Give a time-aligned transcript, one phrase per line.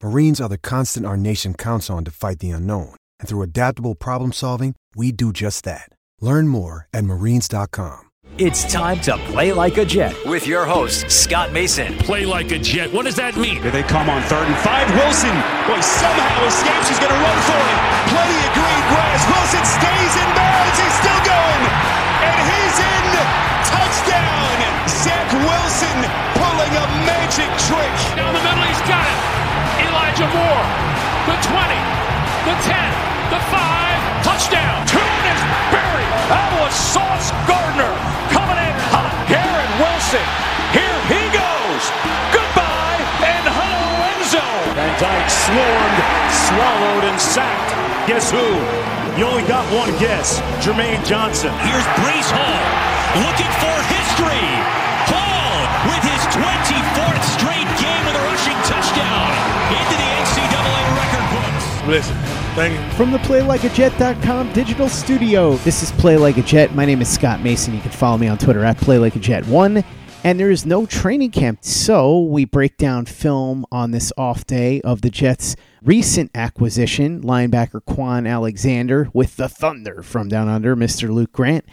[0.00, 2.94] Marines are the constant our nation counts on to fight the unknown.
[3.18, 5.90] And through adaptable problem solving, we do just that.
[6.20, 8.06] Learn more at marines.com.
[8.38, 11.98] It's time to play like a Jet with your host, Scott Mason.
[11.98, 12.92] Play like a Jet.
[12.92, 13.58] What does that mean?
[13.58, 14.86] Here they come on third and five.
[14.94, 15.34] Wilson,
[15.66, 16.86] boy, somehow escapes.
[16.86, 17.78] He's going to run for it.
[18.14, 19.20] Plenty of green grass.
[19.26, 20.76] Wilson stays in bounds.
[20.78, 21.62] He's still going.
[22.22, 23.06] And he's in.
[23.66, 24.56] Touchdown.
[24.86, 25.98] Zach Wilson
[26.38, 27.90] pulling a magic trick.
[28.14, 29.37] Down the middle, he's got it.
[30.18, 30.66] Elijah Moore,
[31.30, 31.78] the 20,
[32.42, 32.74] the 10,
[33.30, 34.82] the 5, touchdown.
[34.82, 36.12] Tune is buried.
[36.26, 37.94] That was Sauce Gardner
[38.34, 39.14] coming in hot.
[39.30, 40.26] Garrett Wilson,
[40.74, 41.82] here he goes.
[42.34, 42.98] Goodbye
[43.30, 44.42] and hello, Enzo.
[44.74, 46.00] Van Dyke swarmed,
[46.50, 47.78] swallowed, and sacked.
[48.10, 48.42] Guess who?
[49.14, 50.42] You only got one guess.
[50.66, 51.54] Jermaine Johnson.
[51.62, 52.58] Here's Breece Hall
[53.22, 54.87] looking for history.
[61.88, 62.14] Listen,
[62.54, 62.96] thank you.
[62.98, 66.74] From the PlayLikeAJet.com digital studio, this is Play Like a Jet.
[66.74, 67.74] My name is Scott Mason.
[67.74, 69.82] You can follow me on Twitter at PlayLikeAJet1.
[70.22, 74.82] And there is no training camp, so we break down film on this off day
[74.82, 81.08] of the Jets' recent acquisition, linebacker Kwon Alexander with the Thunder from down under, Mr.
[81.08, 81.64] Luke Grant.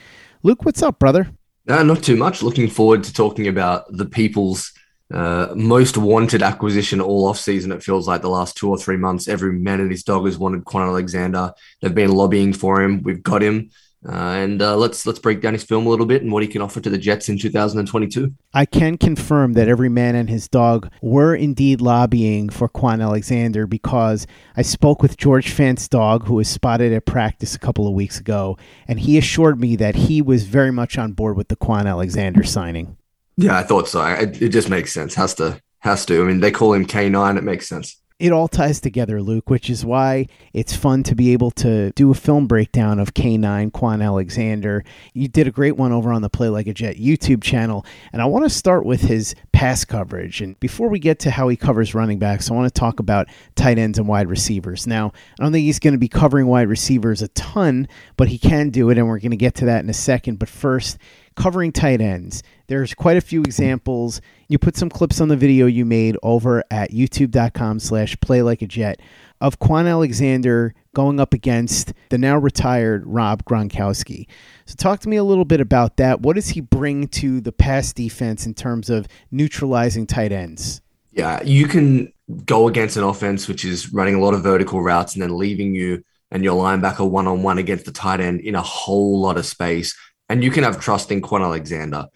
[0.43, 1.27] Luke, what's up, brother?
[1.67, 2.41] Uh, not too much.
[2.41, 4.71] Looking forward to talking about the people's
[5.13, 7.71] uh, most wanted acquisition all off season.
[7.71, 10.37] It feels like the last two or three months, every man and his dog has
[10.37, 11.53] wanted Kwon Alexander.
[11.81, 13.03] They've been lobbying for him.
[13.03, 13.69] We've got him.
[14.07, 16.47] Uh, and uh, let's let's break down his film a little bit and what he
[16.47, 18.31] can offer to the Jets in 2022.
[18.53, 23.65] I can confirm that every man and his dog were indeed lobbying for Kwon Alexander
[23.65, 27.95] because I spoke with George Fant's dog, who was spotted at practice a couple of
[27.95, 31.55] weeks ago, and he assured me that he was very much on board with the
[31.55, 32.97] Kwon Alexander signing.
[33.37, 34.05] Yeah, I thought so.
[34.05, 35.15] It, it just makes sense.
[35.15, 36.21] Has to has to.
[36.21, 37.37] I mean, they call him K9.
[37.37, 38.01] It makes sense.
[38.17, 42.11] It all ties together, Luke, which is why it's fun to be able to do
[42.11, 44.85] a film breakdown of K9 Kwon Alexander.
[45.13, 48.21] You did a great one over on the Play Like a Jet YouTube channel, and
[48.21, 50.39] I want to start with his pass coverage.
[50.39, 53.27] And before we get to how he covers running backs, I want to talk about
[53.55, 54.87] tight ends and wide receivers.
[54.87, 57.85] Now, I don't think he's going to be covering wide receivers a ton,
[58.15, 60.39] but he can do it, and we're going to get to that in a second.
[60.39, 60.97] But first,
[61.35, 62.43] covering tight ends.
[62.67, 64.21] There's quite a few examples.
[64.47, 68.61] You put some clips on the video you made over at youtube.com slash play like
[68.61, 69.01] a jet
[69.41, 74.27] of Kwon Alexander going up against the now retired Rob Gronkowski.
[74.65, 76.21] So talk to me a little bit about that.
[76.21, 80.81] What does he bring to the pass defense in terms of neutralizing tight ends?
[81.11, 82.11] Yeah, you can
[82.45, 85.75] go against an offense which is running a lot of vertical routes and then leaving
[85.75, 89.37] you and your linebacker one on one against the tight end in a whole lot
[89.37, 89.95] of space.
[90.29, 92.07] And you can have trust in Kwon Alexander.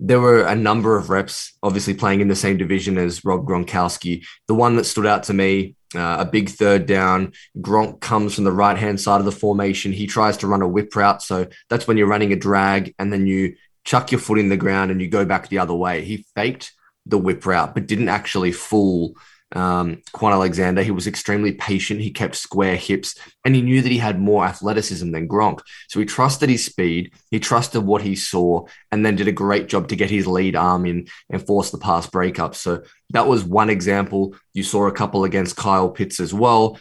[0.00, 4.24] There were a number of reps, obviously playing in the same division as Rob Gronkowski.
[4.48, 7.32] The one that stood out to me, uh, a big third down.
[7.58, 9.92] Gronk comes from the right hand side of the formation.
[9.92, 11.22] He tries to run a whip route.
[11.22, 13.54] So that's when you're running a drag and then you
[13.84, 16.02] chuck your foot in the ground and you go back the other way.
[16.02, 16.72] He faked
[17.06, 19.14] the whip route, but didn't actually fool
[19.52, 20.82] um, Kwon Alexander.
[20.82, 22.00] He was extremely patient.
[22.00, 23.14] He kept square hips
[23.44, 25.60] and he knew that he had more athleticism than Gronk.
[25.88, 27.12] So he trusted his speed.
[27.30, 30.56] He trusted what he saw and then did a great job to get his lead
[30.56, 32.54] arm in and force the pass breakup.
[32.54, 34.34] So that was one example.
[34.52, 36.78] You saw a couple against Kyle Pitts as well.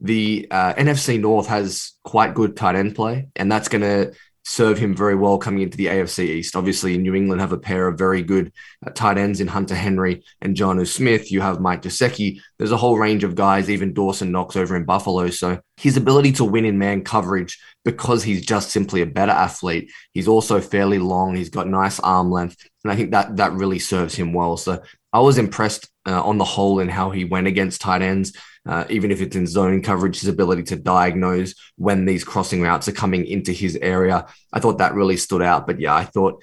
[0.00, 4.12] The uh, NFC North has quite good tight end play, and that's going to
[4.48, 6.56] serve him very well coming into the AFC East.
[6.56, 8.50] Obviously, New England have a pair of very good
[8.84, 11.30] uh, tight ends in Hunter Henry and Jonnu Smith.
[11.30, 12.40] You have Mike Gesicki.
[12.58, 15.28] There's a whole range of guys, even Dawson Knox over in Buffalo.
[15.28, 19.92] So his ability to win in man coverage because he's just simply a better athlete.
[20.14, 21.36] He's also fairly long.
[21.36, 22.56] He's got nice arm length.
[22.84, 24.56] And I think that that really serves him well.
[24.56, 28.32] So I was impressed uh, on the whole in how he went against tight ends
[28.68, 32.86] uh, even if it's in zone coverage, his ability to diagnose when these crossing routes
[32.86, 34.26] are coming into his area.
[34.52, 35.66] I thought that really stood out.
[35.66, 36.42] But yeah, I thought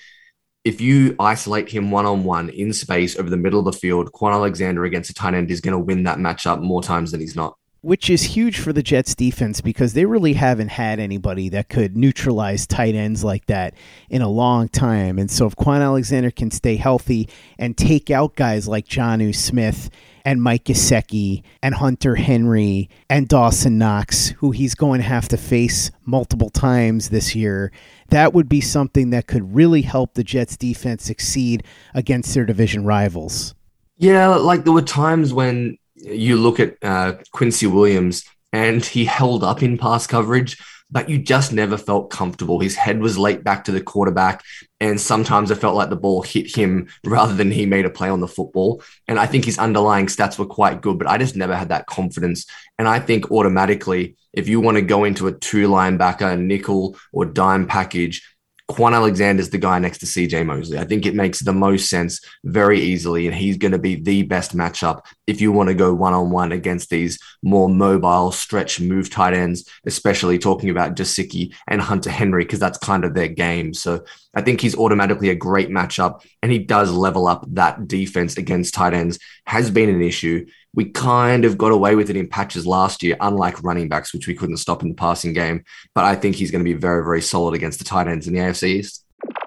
[0.64, 4.12] if you isolate him one on one in space over the middle of the field,
[4.12, 7.22] Kwon Alexander against a tight end is going to win that matchup more times than
[7.22, 7.56] he's not
[7.86, 11.96] which is huge for the Jets defense because they really haven't had anybody that could
[11.96, 13.76] neutralize tight ends like that
[14.10, 15.20] in a long time.
[15.20, 17.30] And so if Kwon Alexander can stay healthy
[17.60, 19.92] and take out guys like Jonnu Smith
[20.26, 25.38] and Mike Gesicki and Hunter Henry and Dawson Knox, who he's going to have to
[25.38, 27.72] face multiple times this year,
[28.10, 32.84] that would be something that could really help the Jets defense succeed against their division
[32.84, 33.54] rivals.
[33.98, 39.44] Yeah, like there were times when you look at uh, Quincy Williams and he held
[39.44, 40.58] up in pass coverage,
[40.92, 42.60] but you just never felt comfortable.
[42.60, 44.44] His head was late back to the quarterback,
[44.80, 48.10] and sometimes it felt like the ball hit him rather than he made a play
[48.10, 48.82] on the football.
[49.08, 51.88] And I think his underlying stats were quite good, but I just never had that
[51.88, 52.46] confidence.
[52.78, 57.26] And I think automatically, if you want to go into a two linebacker, nickel, or
[57.26, 58.22] dime package,
[58.70, 60.80] Kwon Alexander is the guy next to CJ Mosley.
[60.80, 64.24] I think it makes the most sense very easily, and he's going to be the
[64.24, 68.80] best matchup if you want to go one on one against these more mobile stretch
[68.80, 73.28] move tight ends, especially talking about Gesicki and Hunter Henry, because that's kind of their
[73.28, 73.72] game.
[73.74, 74.04] So
[74.34, 78.74] I think he's automatically a great matchup, and he does level up that defense against
[78.74, 80.48] tight ends, has been an issue.
[80.76, 84.28] We kind of got away with it in patches last year, unlike running backs, which
[84.28, 85.64] we couldn't stop in the passing game.
[85.94, 88.34] But I think he's going to be very, very solid against the tight ends in
[88.34, 89.06] the AFC East.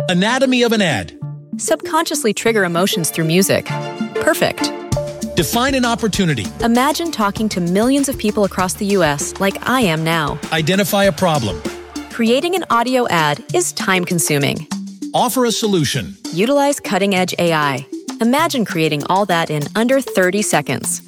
[0.09, 1.19] Anatomy of an ad.
[1.59, 3.67] Subconsciously trigger emotions through music.
[4.15, 4.73] Perfect.
[5.37, 6.47] Define an opportunity.
[6.63, 9.39] Imagine talking to millions of people across the U.S.
[9.39, 10.41] like I am now.
[10.51, 11.61] Identify a problem.
[12.11, 14.67] Creating an audio ad is time consuming.
[15.15, 16.17] Offer a solution.
[16.33, 17.87] Utilize cutting edge AI.
[18.21, 21.08] Imagine creating all that in under 30 seconds.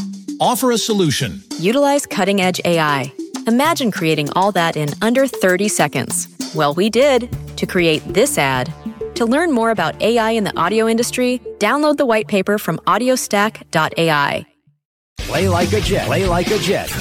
[0.41, 1.43] Offer a solution.
[1.59, 3.13] Utilize cutting edge AI.
[3.45, 6.27] Imagine creating all that in under 30 seconds.
[6.55, 8.73] Well, we did to create this ad.
[9.17, 14.45] To learn more about AI in the audio industry, download the white paper from audiostack.ai.
[15.19, 16.07] Play like a Jet.
[16.07, 16.91] Play like a Jet.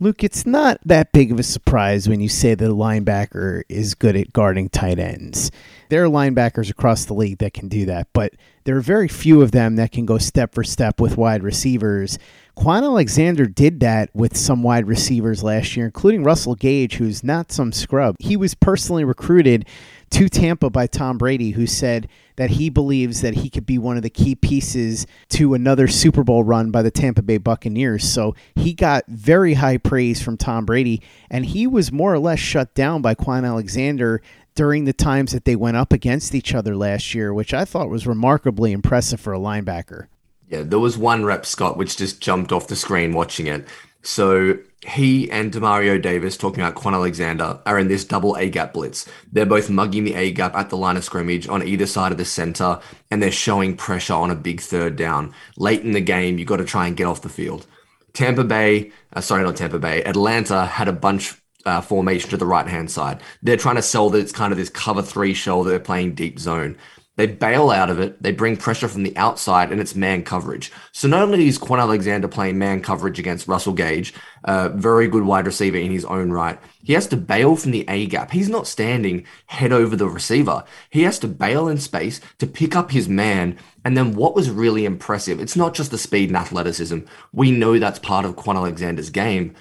[0.00, 4.16] Luke, it's not that big of a surprise when you say the linebacker is good
[4.16, 5.52] at guarding tight ends.
[5.90, 9.42] There are linebackers across the league that can do that, but there are very few
[9.42, 12.18] of them that can go step for step with wide receivers.
[12.56, 17.50] Kwon Alexander did that with some wide receivers last year, including Russell Gage, who's not
[17.50, 18.14] some scrub.
[18.20, 19.66] He was personally recruited
[20.10, 23.96] to Tampa by Tom Brady, who said that he believes that he could be one
[23.96, 28.04] of the key pieces to another Super Bowl run by the Tampa Bay Buccaneers.
[28.04, 32.38] So he got very high praise from Tom Brady, and he was more or less
[32.38, 34.22] shut down by Kwon Alexander
[34.54, 37.90] during the times that they went up against each other last year, which I thought
[37.90, 40.06] was remarkably impressive for a linebacker.
[40.54, 43.66] Yeah, there was one rep, Scott, which just jumped off the screen watching it.
[44.02, 48.72] So he and Demario Davis, talking about Kwon Alexander, are in this double A gap
[48.72, 49.08] blitz.
[49.32, 52.18] They're both mugging the A gap at the line of scrimmage on either side of
[52.18, 52.78] the center,
[53.10, 55.34] and they're showing pressure on a big third down.
[55.56, 57.66] Late in the game, you've got to try and get off the field.
[58.12, 61.34] Tampa Bay, uh, sorry, not Tampa Bay, Atlanta had a bunch
[61.66, 63.20] uh, formation to the right hand side.
[63.42, 66.14] They're trying to sell that it's kind of this cover three show that they're playing
[66.14, 66.76] deep zone.
[67.16, 68.20] They bail out of it.
[68.20, 70.72] They bring pressure from the outside, and it's man coverage.
[70.90, 75.22] So not only is Kwon Alexander playing man coverage against Russell Gage, a very good
[75.22, 78.32] wide receiver in his own right, he has to bail from the A gap.
[78.32, 80.64] He's not standing head over the receiver.
[80.90, 83.58] He has to bail in space to pick up his man.
[83.84, 86.98] And then what was really impressive, it's not just the speed and athleticism.
[87.32, 89.54] We know that's part of Kwon Alexander's game.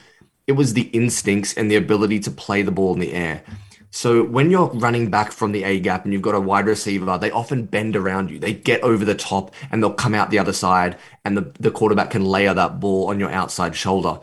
[0.48, 3.44] It was the instincts and the ability to play the ball in the air.
[3.96, 7.16] So when you're running back from the A gap and you've got a wide receiver,
[7.20, 8.40] they often bend around you.
[8.40, 11.70] They get over the top and they'll come out the other side, and the, the
[11.70, 14.20] quarterback can layer that ball on your outside shoulder.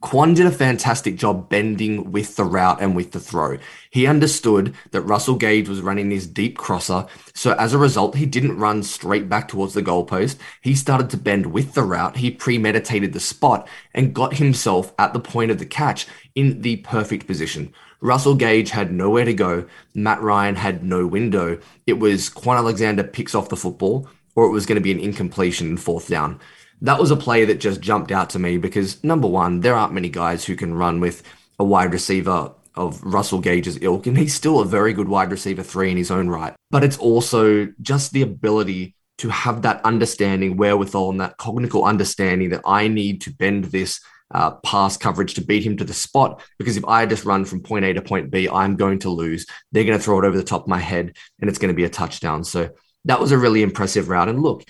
[0.00, 3.58] Kwon did a fantastic job bending with the route and with the throw.
[3.90, 7.06] He understood that Russell Gage was running this deep crosser.
[7.34, 10.38] So as a result, he didn't run straight back towards the goalpost.
[10.60, 12.16] He started to bend with the route.
[12.16, 16.76] He premeditated the spot and got himself at the point of the catch in the
[16.76, 17.72] perfect position.
[18.02, 19.66] Russell Gage had nowhere to go.
[19.94, 21.58] Matt Ryan had no window.
[21.86, 25.00] It was Kwon Alexander picks off the football, or it was going to be an
[25.00, 26.38] incompletion in fourth down
[26.82, 29.94] that was a play that just jumped out to me because number one, there aren't
[29.94, 31.22] many guys who can run with
[31.58, 35.62] a wide receiver of Russell Gage's ilk, and he's still a very good wide receiver
[35.62, 36.54] three in his own right.
[36.70, 42.50] But it's also just the ability to have that understanding, wherewithal, and that cognitive understanding
[42.50, 44.00] that I need to bend this
[44.32, 46.42] uh, pass coverage to beat him to the spot.
[46.58, 49.46] Because if I just run from point A to point B, I'm going to lose.
[49.70, 51.76] They're going to throw it over the top of my head, and it's going to
[51.76, 52.44] be a touchdown.
[52.44, 52.70] So
[53.04, 54.28] that was a really impressive route.
[54.28, 54.64] And look,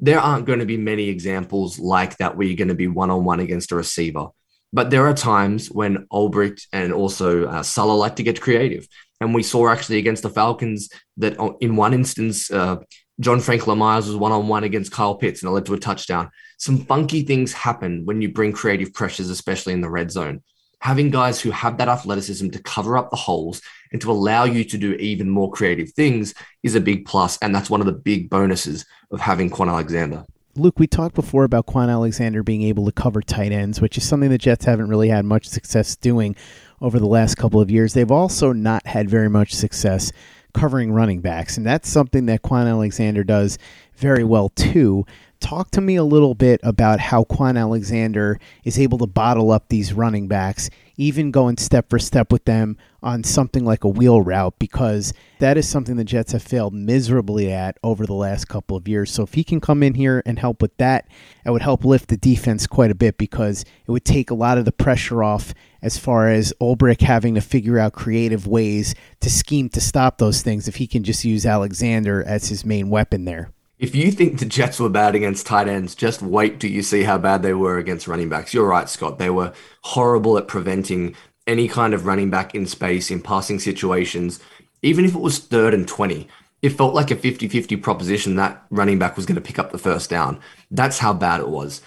[0.00, 3.10] there aren't going to be many examples like that where you're going to be one
[3.10, 4.28] on one against a receiver.
[4.72, 8.88] But there are times when Ulbrich and also uh, Saleh like to get creative.
[9.20, 10.88] And we saw actually against the Falcons
[11.18, 12.78] that in one instance, uh,
[13.20, 15.78] John Franklin Myers was one on one against Kyle Pitts and it led to a
[15.78, 16.30] touchdown.
[16.62, 20.44] Some funky things happen when you bring creative pressures, especially in the red zone.
[20.78, 24.62] Having guys who have that athleticism to cover up the holes and to allow you
[24.66, 27.92] to do even more creative things is a big plus, And that's one of the
[27.92, 30.24] big bonuses of having Kwon Alexander.
[30.54, 34.06] Luke, we talked before about Kwon Alexander being able to cover tight ends, which is
[34.06, 36.36] something the Jets haven't really had much success doing
[36.80, 37.92] over the last couple of years.
[37.92, 40.12] They've also not had very much success
[40.54, 43.58] covering running backs, and that's something that Kwon Alexander does
[43.96, 45.04] very well too
[45.42, 49.68] talk to me a little bit about how Kwon Alexander is able to bottle up
[49.68, 54.22] these running backs, even going step for step with them on something like a wheel
[54.22, 58.76] route, because that is something the Jets have failed miserably at over the last couple
[58.76, 59.10] of years.
[59.10, 61.08] So if he can come in here and help with that,
[61.44, 64.58] it would help lift the defense quite a bit because it would take a lot
[64.58, 69.28] of the pressure off as far as Ulbrich having to figure out creative ways to
[69.28, 73.24] scheme to stop those things if he can just use Alexander as his main weapon
[73.24, 73.50] there.
[73.82, 77.02] If you think the Jets were bad against tight ends, just wait till you see
[77.02, 78.54] how bad they were against running backs.
[78.54, 79.18] You're right, Scott.
[79.18, 81.16] They were horrible at preventing
[81.48, 84.38] any kind of running back in space in passing situations.
[84.82, 86.28] Even if it was third and 20,
[86.62, 89.72] it felt like a 50 50 proposition that running back was going to pick up
[89.72, 90.38] the first down.
[90.70, 91.82] That's how bad it was.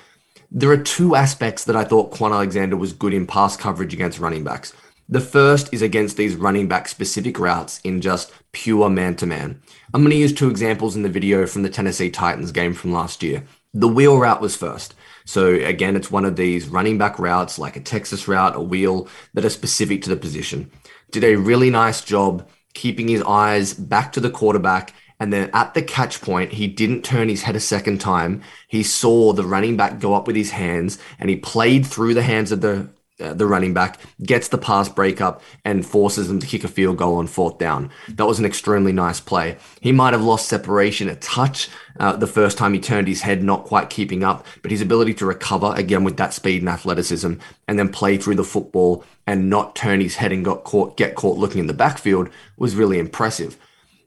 [0.52, 4.20] There are two aspects that I thought Kwon Alexander was good in pass coverage against
[4.20, 4.74] running backs.
[5.08, 9.62] The first is against these running back specific routes in just pure man to man.
[9.96, 12.92] I'm going to use two examples in the video from the Tennessee Titans game from
[12.92, 13.46] last year.
[13.74, 14.94] The wheel route was first.
[15.24, 19.08] So again, it's one of these running back routes like a Texas route, a wheel
[19.36, 20.70] that are specific to the position.
[21.12, 24.94] Did a really nice job keeping his eyes back to the quarterback.
[25.22, 28.42] And then at the catch point, he didn't turn his head a second time.
[28.68, 32.22] He saw the running back go up with his hands and he played through the
[32.22, 36.48] hands of the uh, the running back gets the pass breakup and forces them to
[36.48, 37.90] kick a field goal on fourth down.
[38.10, 39.58] That was an extremely nice play.
[39.80, 41.70] He might have lost separation a touch
[42.00, 45.14] uh, the first time he turned his head, not quite keeping up, but his ability
[45.16, 47.34] to recover again with that speed and athleticism
[47.68, 51.16] and then play through the football and not turn his head and got caught, get
[51.16, 53.58] caught looking in the backfield was really impressive.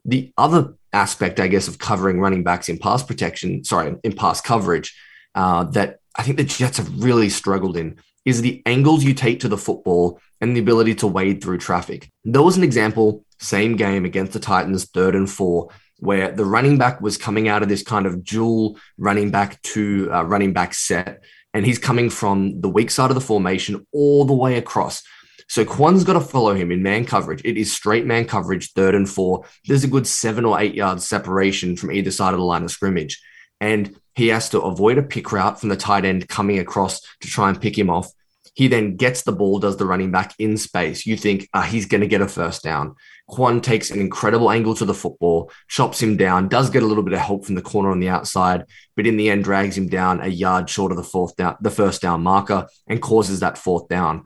[0.05, 4.41] The other aspect, I guess, of covering running backs in pass protection, sorry, in pass
[4.41, 4.95] coverage,
[5.35, 9.41] uh, that I think the Jets have really struggled in is the angles you take
[9.41, 12.11] to the football and the ability to wade through traffic.
[12.25, 16.79] There was an example, same game against the Titans, third and four, where the running
[16.79, 20.75] back was coming out of this kind of dual running back to uh, running back
[20.75, 25.03] set, and he's coming from the weak side of the formation all the way across.
[25.49, 27.41] So Kwon's got to follow him in man coverage.
[27.43, 29.47] It is straight man coverage, third and four.
[29.65, 32.71] There's a good seven or eight yards separation from either side of the line of
[32.71, 33.21] scrimmage.
[33.61, 37.29] And he has to avoid a pick route from the tight end coming across to
[37.29, 38.11] try and pick him off.
[38.55, 41.07] He then gets the ball, does the running back in space.
[41.07, 42.97] You think uh, he's going to get a first down.
[43.31, 47.05] Kwon takes an incredible angle to the football, chops him down, does get a little
[47.05, 48.65] bit of help from the corner on the outside,
[48.97, 51.71] but in the end drags him down a yard short of the fourth down, the
[51.71, 54.25] first down marker, and causes that fourth down.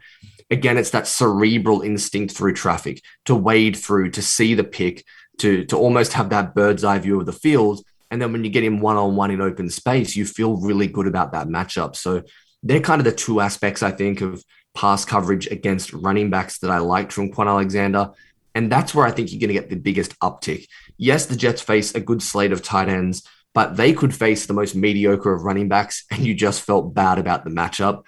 [0.51, 5.05] Again, it's that cerebral instinct through traffic to wade through, to see the pick,
[5.39, 7.85] to to almost have that bird's eye view of the field.
[8.13, 10.87] And then when you get him one on one in open space, you feel really
[10.87, 11.97] good about that matchup.
[11.97, 12.23] So
[12.63, 16.71] they're kind of the two aspects I think of pass coverage against running backs that
[16.71, 18.11] I liked from Kwon Alexander.
[18.55, 20.67] And that's where I think you're going to get the biggest uptick.
[20.99, 24.53] Yes, the Jets face a good slate of tight ends, but they could face the
[24.53, 28.05] most mediocre of running backs, and you just felt bad about the matchup.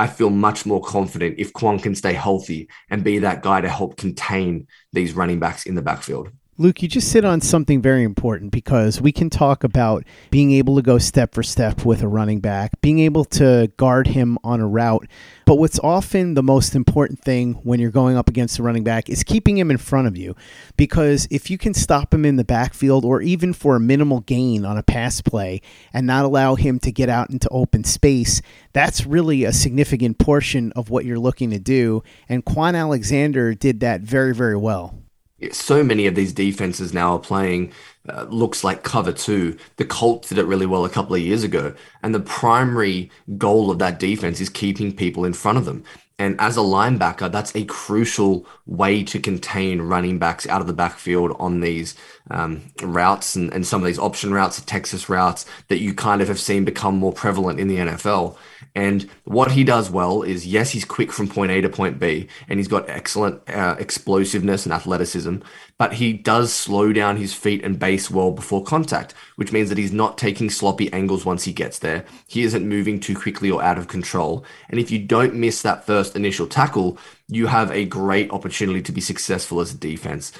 [0.00, 3.68] I feel much more confident if Kwon can stay healthy and be that guy to
[3.68, 6.32] help contain these running backs in the backfield.
[6.56, 10.76] Luke, you just sit on something very important because we can talk about being able
[10.76, 14.60] to go step for step with a running back, being able to guard him on
[14.60, 15.08] a route.
[15.46, 19.10] But what's often the most important thing when you're going up against a running back
[19.10, 20.36] is keeping him in front of you.
[20.76, 24.64] Because if you can stop him in the backfield or even for a minimal gain
[24.64, 25.60] on a pass play
[25.92, 28.40] and not allow him to get out into open space,
[28.72, 32.04] that's really a significant portion of what you're looking to do.
[32.28, 35.03] And Kwon Alexander did that very, very well
[35.52, 37.72] so many of these defenses now are playing
[38.08, 39.56] uh, looks like cover two.
[39.76, 41.74] The Colts did it really well a couple of years ago.
[42.02, 45.84] And the primary goal of that defense is keeping people in front of them.
[46.18, 50.72] And as a linebacker, that's a crucial way to contain running backs out of the
[50.72, 51.96] backfield on these
[52.30, 56.28] um, routes and, and some of these option routes, Texas routes that you kind of
[56.28, 58.36] have seen become more prevalent in the NFL.
[58.76, 62.28] And what he does well is, yes, he's quick from point A to point B,
[62.48, 65.38] and he's got excellent uh, explosiveness and athleticism,
[65.76, 69.78] but he does slow down his feet and base well before contact, which means that
[69.78, 72.04] he's not taking sloppy angles once he gets there.
[72.28, 74.44] He isn't moving too quickly or out of control.
[74.68, 76.96] And if you don't miss that first initial tackle,
[77.28, 80.32] you have a great opportunity to be successful as a defense.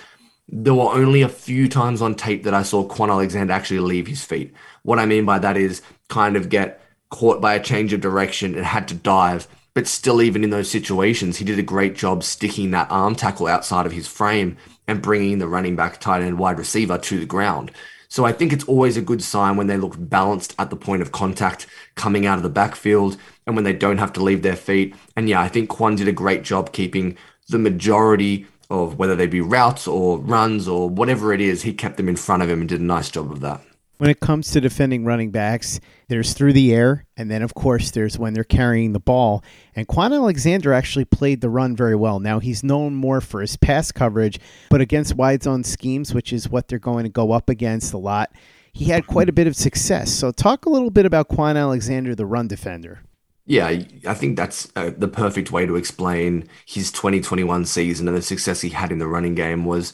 [0.49, 4.07] There were only a few times on tape that I saw Kwon Alexander actually leave
[4.07, 4.53] his feet.
[4.83, 8.55] What I mean by that is kind of get caught by a change of direction
[8.55, 9.49] and had to dive.
[9.73, 13.49] But still, even in those situations, he did a great job sticking that arm tackle
[13.49, 17.27] outside of his frame and bringing the running back, tight end, wide receiver to the
[17.27, 17.71] ground.
[18.09, 21.03] So I think it's always a good sign when they look balanced at the point
[21.03, 21.67] of contact
[21.97, 23.17] coming out of the backfield
[23.47, 24.95] and when they don't have to leave their feet.
[25.17, 27.17] And yeah, I think Kwon did a great job keeping
[27.49, 31.97] the majority of whether they be routes or runs or whatever it is, he kept
[31.97, 33.61] them in front of him and did a nice job of that
[33.99, 37.91] when it comes to defending running backs, there's through the air, and then of course
[37.91, 39.45] there's when they're carrying the ball.
[39.75, 42.21] And Kwon Alexander actually played the run very well.
[42.21, 44.39] Now he's known more for his pass coverage,
[44.71, 47.99] but against wide zone schemes, which is what they're going to go up against a
[47.99, 48.33] lot,
[48.73, 50.13] he had quite a bit of success.
[50.13, 53.01] So talk a little bit about Kwon Alexander, the run defender.
[53.47, 58.23] Yeah, I think that's uh, the perfect way to explain his 2021 season and the
[58.23, 59.93] success he had in the running game was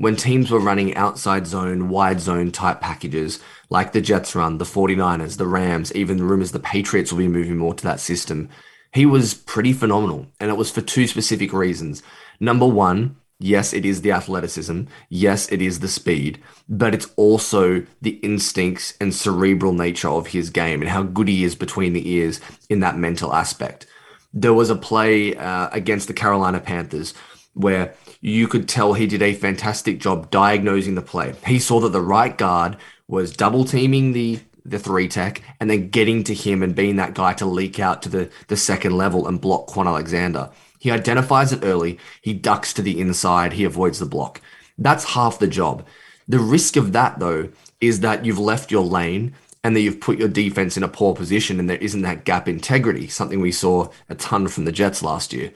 [0.00, 4.64] when teams were running outside zone, wide zone type packages, like the Jets run, the
[4.64, 8.48] 49ers, the Rams, even the rumors the Patriots will be moving more to that system,
[8.94, 10.26] he was pretty phenomenal.
[10.40, 12.02] And it was for two specific reasons.
[12.40, 14.84] Number one, yes, it is the athleticism.
[15.10, 20.48] Yes, it is the speed, but it's also the instincts and cerebral nature of his
[20.48, 23.86] game and how good he is between the ears in that mental aspect.
[24.32, 27.12] There was a play uh, against the Carolina Panthers
[27.60, 31.34] where you could tell he did a fantastic job diagnosing the play.
[31.46, 32.76] He saw that the right guard
[33.08, 37.14] was double teaming the the three tech and then getting to him and being that
[37.14, 40.50] guy to leak out to the, the second level and block Kwon Alexander.
[40.78, 44.40] He identifies it early, he ducks to the inside, he avoids the block.
[44.78, 45.86] That's half the job.
[46.28, 47.48] The risk of that though
[47.80, 51.14] is that you've left your lane and that you've put your defense in a poor
[51.14, 55.02] position and there isn't that gap integrity, something we saw a ton from the Jets
[55.02, 55.52] last year.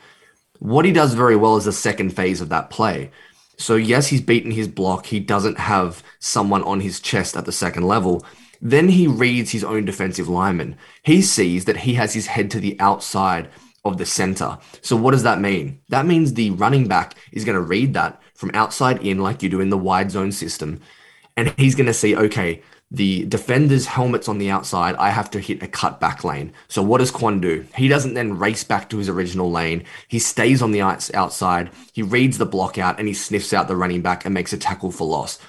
[0.65, 3.11] What he does very well is the second phase of that play.
[3.59, 5.05] So, yes, he's beaten his block.
[5.05, 8.25] He doesn't have someone on his chest at the second level.
[8.63, 10.79] Then he reads his own defensive lineman.
[11.03, 13.51] He sees that he has his head to the outside
[13.85, 14.57] of the center.
[14.81, 15.83] So, what does that mean?
[15.91, 19.51] That means the running back is going to read that from outside in, like you
[19.51, 20.81] do in the wide zone system.
[21.37, 22.63] And he's going to see, okay,
[22.95, 26.53] the defender's helmet's on the outside, I have to hit a cut back lane.
[26.69, 27.67] So what does Kwon do?
[27.75, 29.83] He doesn't then race back to his original lane.
[30.07, 31.71] He stays on the outside.
[31.93, 34.57] He reads the block out and he sniffs out the running back and makes a
[34.57, 35.41] tackle for loss.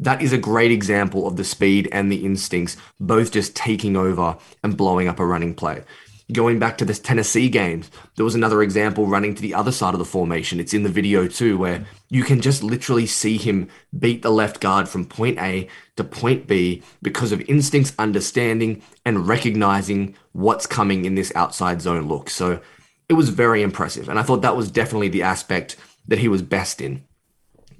[0.00, 4.36] That is a great example of the speed and the instincts both just taking over
[4.62, 5.84] and blowing up a running play.
[6.30, 9.94] Going back to this Tennessee games, there was another example running to the other side
[9.94, 10.60] of the formation.
[10.60, 14.60] It's in the video too, where you can just literally see him beat the left
[14.60, 21.06] guard from point A to point B because of instincts, understanding, and recognizing what's coming
[21.06, 22.28] in this outside zone look.
[22.28, 22.60] So
[23.08, 24.10] it was very impressive.
[24.10, 27.02] And I thought that was definitely the aspect that he was best in.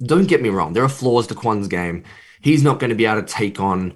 [0.03, 2.03] Don't get me wrong, there are flaws to Kwon's game.
[2.41, 3.93] He's not going to be able to take on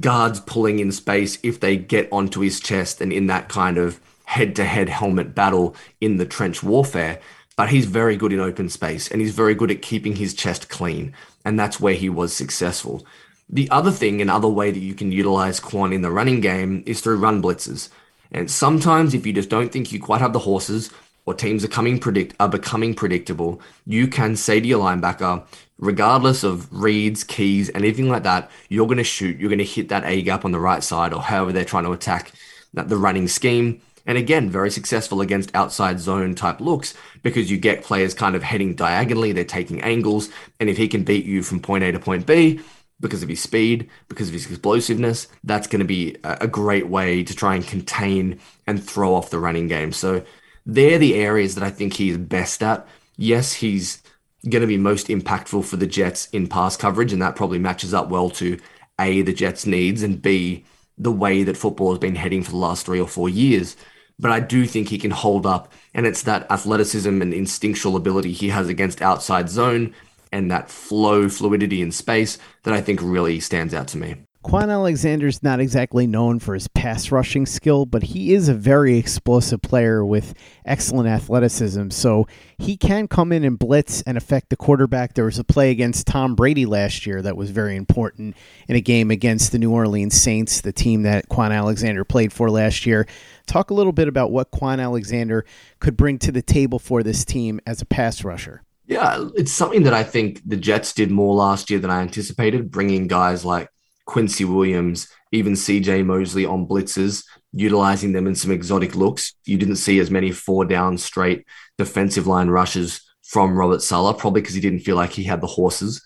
[0.00, 4.00] guards pulling in space if they get onto his chest and in that kind of
[4.24, 7.20] head to head helmet battle in the trench warfare.
[7.56, 10.68] But he's very good in open space and he's very good at keeping his chest
[10.68, 11.14] clean.
[11.44, 13.06] And that's where he was successful.
[13.48, 17.00] The other thing, another way that you can utilize Kwon in the running game is
[17.00, 17.90] through run blitzes.
[18.30, 20.90] And sometimes, if you just don't think you quite have the horses,
[21.26, 25.44] or teams are coming predict are becoming predictable, you can say to your linebacker,
[25.78, 29.38] regardless of reads, keys, anything like that, you're going to shoot.
[29.38, 31.84] You're going to hit that A gap on the right side, or however they're trying
[31.84, 32.32] to attack
[32.72, 33.82] the running scheme.
[34.06, 38.42] And again, very successful against outside zone type looks because you get players kind of
[38.42, 40.28] heading diagonally, they're taking angles.
[40.58, 42.60] And if he can beat you from point A to point B,
[43.00, 47.24] because of his speed, because of his explosiveness, that's going to be a great way
[47.24, 49.92] to try and contain and throw off the running game.
[49.92, 50.24] So
[50.64, 52.86] they're the areas that I think he's best at.
[53.16, 54.02] Yes, he's
[54.48, 57.92] going to be most impactful for the Jets in pass coverage, and that probably matches
[57.92, 58.58] up well to
[59.00, 60.64] A, the Jets' needs, and B,
[60.96, 63.76] the way that football has been heading for the last three or four years.
[64.22, 68.30] But I do think he can hold up, and it's that athleticism and instinctual ability
[68.32, 69.94] he has against outside zone
[70.30, 74.14] and that flow fluidity in space that I think really stands out to me.
[74.44, 78.98] Kwon Alexander's not exactly known for his pass rushing skill, but he is a very
[78.98, 80.34] explosive player with
[80.66, 81.90] excellent athleticism.
[81.90, 82.26] So
[82.58, 85.14] he can come in and blitz and affect the quarterback.
[85.14, 88.80] There was a play against Tom Brady last year that was very important in a
[88.80, 93.06] game against the New Orleans Saints, the team that Kwon Alexander played for last year.
[93.46, 95.44] Talk a little bit about what Kwon Alexander
[95.78, 98.62] could bring to the table for this team as a pass rusher.
[98.86, 102.72] Yeah, it's something that I think the Jets did more last year than I anticipated,
[102.72, 103.68] bringing guys like
[104.06, 109.34] Quincy Williams, even CJ Mosley on blitzes, utilizing them in some exotic looks.
[109.44, 111.46] You didn't see as many four down straight
[111.78, 115.46] defensive line rushes from Robert Saleh, probably because he didn't feel like he had the
[115.46, 116.04] horses.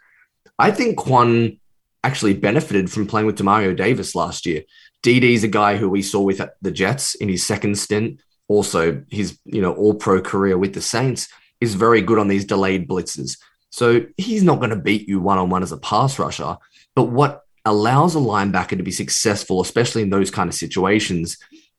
[0.58, 1.58] I think Kwon
[2.04, 4.62] actually benefited from playing with Demario Davis last year.
[5.02, 9.02] DD is a guy who we saw with the Jets in his second stint, also
[9.10, 11.28] his you know all pro career with the Saints
[11.60, 13.38] is very good on these delayed blitzes.
[13.70, 16.56] So he's not going to beat you one on one as a pass rusher.
[16.94, 21.36] But what allows a linebacker to be successful, especially in those kind of situations,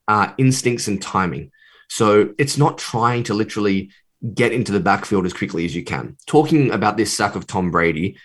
[0.08, 1.52] are instincts and timing.
[1.90, 3.92] So it's not trying to literally
[4.34, 6.18] get into the backfield as quickly as you can.
[6.28, 8.18] Talking about this sack of Tom Brady,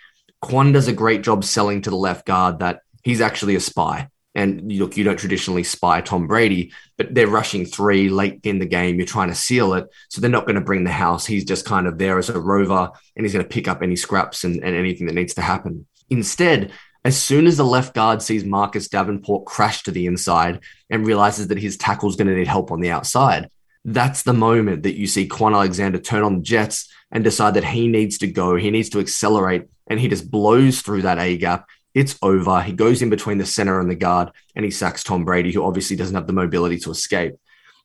[0.43, 4.09] Kwon does a great job selling to the left guard that he's actually a spy.
[4.35, 8.65] And look, you don't traditionally spy Tom Brady, but they're rushing three late in the
[8.65, 8.97] game.
[8.97, 9.87] You're trying to seal it.
[10.09, 11.25] So they're not going to bring the house.
[11.25, 13.95] He's just kind of there as a rover and he's going to pick up any
[13.95, 15.85] scraps and, and anything that needs to happen.
[16.09, 16.71] Instead,
[17.05, 21.47] as soon as the left guard sees Marcus Davenport crash to the inside and realizes
[21.49, 23.49] that his tackle is going to need help on the outside,
[23.85, 27.65] that's the moment that you see Kwon Alexander turn on the Jets and decide that
[27.65, 31.37] he needs to go, he needs to accelerate, and he just blows through that A
[31.37, 32.61] gap it's over.
[32.61, 35.63] He goes in between the center and the guard and he sacks Tom Brady, who
[35.63, 37.35] obviously doesn't have the mobility to escape.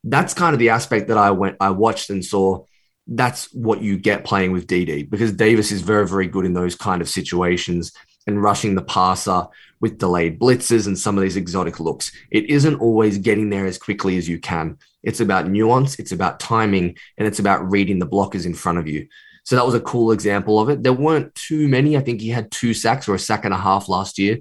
[0.04, 2.64] That's kind of the aspect that I went, I watched and saw.
[3.07, 6.74] That's what you get playing with DD because Davis is very, very good in those
[6.74, 7.92] kind of situations
[8.29, 9.47] and rushing the passer
[9.81, 12.12] with delayed blitzes and some of these exotic looks.
[12.31, 14.77] It isn't always getting there as quickly as you can.
[15.03, 18.87] It's about nuance, it's about timing, and it's about reading the blockers in front of
[18.87, 19.09] you.
[19.45, 20.83] So that was a cool example of it.
[20.83, 21.97] There weren't too many.
[21.97, 24.38] I think he had two sacks or a sack and a half last year,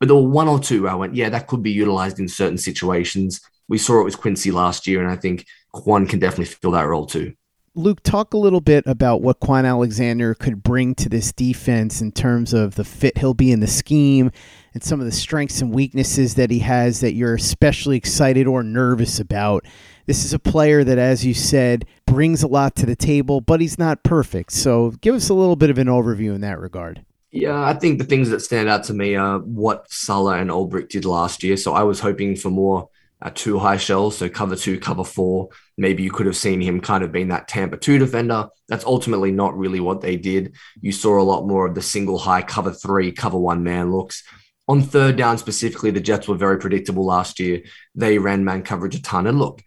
[0.00, 0.82] but there were one or two.
[0.82, 3.40] where I went, yeah, that could be utilized in certain situations.
[3.68, 6.88] We saw it with Quincy last year, and I think Kwon can definitely fill that
[6.88, 7.34] role too.
[7.78, 12.10] Luke, talk a little bit about what Kwon Alexander could bring to this defense in
[12.10, 14.32] terms of the fit he'll be in the scheme
[14.74, 18.64] and some of the strengths and weaknesses that he has that you're especially excited or
[18.64, 19.64] nervous about
[20.06, 23.60] this is a player that, as you said, brings a lot to the table, but
[23.60, 24.54] he's not perfect.
[24.54, 27.04] So give us a little bit of an overview in that regard.
[27.30, 30.88] Yeah, I think the things that stand out to me are what Saleh and Ulbrich
[30.88, 31.56] did last year.
[31.56, 32.88] So I was hoping for more
[33.34, 35.48] two high shells, so cover two, cover four.
[35.76, 38.48] Maybe you could have seen him kind of being that Tampa two defender.
[38.68, 40.54] That's ultimately not really what they did.
[40.80, 44.22] You saw a lot more of the single high cover three, cover one man looks.
[44.68, 47.62] On third down specifically, the Jets were very predictable last year.
[47.94, 49.26] They ran man coverage a ton.
[49.26, 49.62] And look,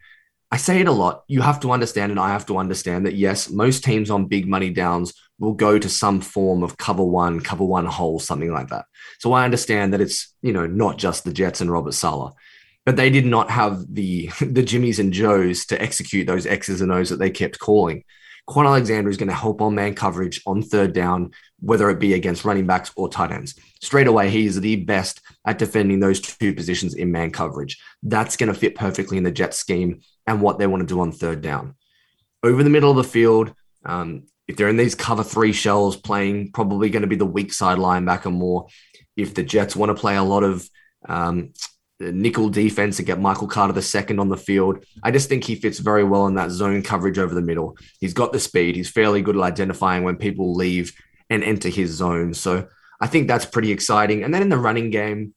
[0.50, 1.24] I say it a lot.
[1.28, 4.46] You have to understand, and I have to understand that yes, most teams on big
[4.46, 8.68] money downs will go to some form of cover one, cover one hole, something like
[8.68, 8.84] that.
[9.18, 12.32] So I understand that it's you know not just the Jets and Robert Saleh,
[12.84, 16.92] but they did not have the the Jimmys and Joes to execute those X's and
[16.92, 18.04] O's that they kept calling.
[18.48, 22.14] Kwon Alexander is going to help on man coverage on third down, whether it be
[22.14, 23.54] against running backs or tight ends.
[23.80, 27.80] Straight away, he is the best at defending those two positions in man coverage.
[28.02, 31.00] That's going to fit perfectly in the Jet scheme and what they want to do
[31.00, 31.76] on third down.
[32.42, 33.54] over the middle of the field.
[33.84, 37.52] Um, if they're in these cover three shells playing, probably going to be the weak
[37.52, 38.66] side linebacker more.
[39.16, 40.68] If the Jets want to play a lot of
[41.08, 41.52] um,
[42.10, 45.54] nickel defense and get Michael Carter the second on the field, I just think he
[45.54, 47.76] fits very well in that zone coverage over the middle.
[48.00, 48.74] He's got the speed.
[48.74, 50.92] He's fairly good at identifying when people leave
[51.30, 52.34] and enter his zone.
[52.34, 52.66] So
[53.00, 54.24] I think that's pretty exciting.
[54.24, 55.34] And then in the running game,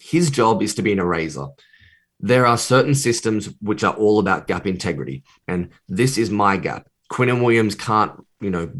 [0.00, 1.46] his job is to be an eraser.
[2.20, 6.88] There are certain systems which are all about gap integrity, and this is my gap.
[7.10, 8.70] Quinnen Williams can't, you know,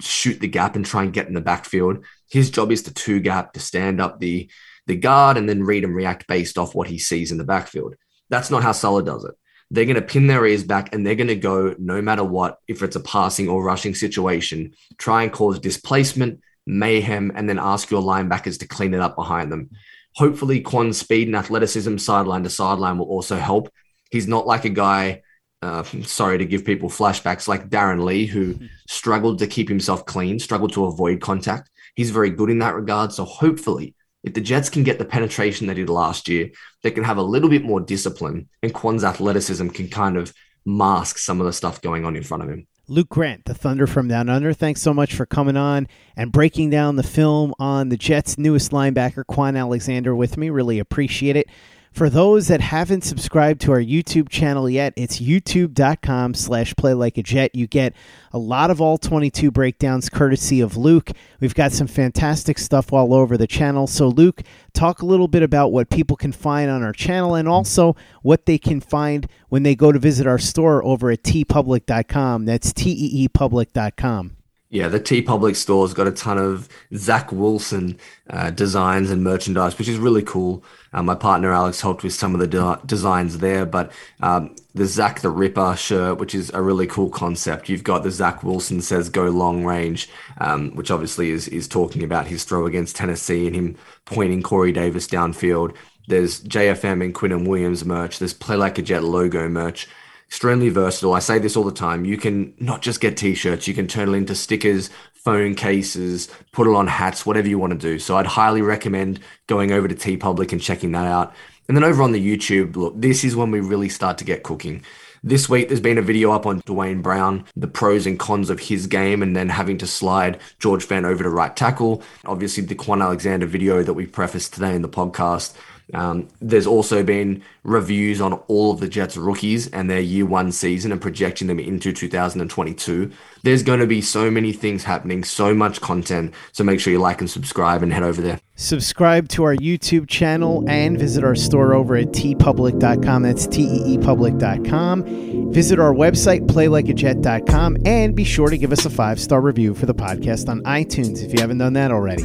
[0.00, 2.04] shoot the gap and try and get in the backfield.
[2.30, 4.50] His job is to two gap, to stand up the
[4.86, 7.94] the guard and then read and react based off what he sees in the backfield.
[8.28, 9.34] That's not how Saleh does it.
[9.70, 12.58] They're going to pin their ears back and they're going to go no matter what,
[12.68, 17.90] if it's a passing or rushing situation, try and cause displacement, mayhem, and then ask
[17.90, 19.70] your linebackers to clean it up behind them.
[20.14, 23.68] Hopefully, Kwon's speed and athleticism sideline to sideline will also help.
[24.10, 25.22] He's not like a guy,
[25.62, 28.56] uh, sorry to give people flashbacks, like Darron Lee, who
[28.88, 31.70] struggled to keep himself clean, struggled to avoid contact.
[31.96, 33.12] He's very good in that regard.
[33.12, 33.95] So hopefully,
[34.26, 36.50] if the Jets can get the penetration they did last year,
[36.82, 40.34] they can have a little bit more discipline, and Kwon's athleticism can kind of
[40.66, 42.66] mask some of the stuff going on in front of him.
[42.88, 45.86] Luke Grant, the Thunder from Down Under, thanks so much for coming on
[46.16, 50.50] and breaking down the film on the Jets' newest linebacker, Kwon Alexander, with me.
[50.50, 51.48] Really appreciate it.
[51.96, 57.16] For those that haven't subscribed to our YouTube channel yet, it's youtube.com slash play like
[57.16, 57.54] a jet.
[57.54, 57.94] You get
[58.34, 61.10] a lot of all 22 breakdowns courtesy of Luke.
[61.40, 63.86] We've got some fantastic stuff all over the channel.
[63.86, 64.42] So, Luke,
[64.74, 68.44] talk a little bit about what people can find on our channel and also what
[68.44, 72.44] they can find when they go to visit our store over at teepublic.com.
[72.44, 74.36] That's teepublic.com.
[74.76, 79.88] Yeah, the TeePublic store's got a ton of Zach Wilson uh, designs and merchandise, which
[79.88, 80.62] is really cool.
[80.92, 84.84] Uh, my partner Alex helped with some of the de- designs there, but um, the
[84.84, 87.70] Zach the Ripper shirt, which is a really cool concept.
[87.70, 90.10] You've got the Zach Wilson says go long range,
[90.42, 94.72] um, which obviously is is talking about his throw against Tennessee and him pointing Corey
[94.72, 95.74] Davis downfield.
[96.06, 98.18] There's JFM and Quinnen Williams merch.
[98.18, 99.88] There's Play Like a Jet logo merch
[100.28, 101.14] extremely versatile.
[101.14, 102.04] I say this all the time.
[102.04, 106.66] You can not just get t-shirts, you can turn it into stickers, phone cases, put
[106.66, 107.98] it on hats, whatever you want to do.
[107.98, 111.34] So I'd highly recommend going over to TeePublic and checking that out.
[111.68, 114.44] And then over on the YouTube, look, this is when we really start to get
[114.44, 114.84] cooking.
[115.24, 118.60] This week, there's been a video up on Duane Brown, the pros and cons of
[118.60, 122.02] his game, and then having to slide George Fant over to right tackle.
[122.24, 125.54] Obviously, the Kwon Alexander video that we prefaced today in the podcast
[125.94, 130.50] um, there's also been reviews on all of the Jets rookies and their year one
[130.50, 133.12] season and projecting them into 2022.
[133.44, 136.34] There's going to be so many things happening, so much content.
[136.52, 138.40] So make sure you like and subscribe and head over there.
[138.56, 143.22] Subscribe to our YouTube channel and visit our store over at teepublic.com.
[143.22, 145.52] That's teepublic.com.
[145.52, 149.86] Visit our website, playlikeajet.com, and be sure to give us a five star review for
[149.86, 152.24] the podcast on iTunes if you haven't done that already.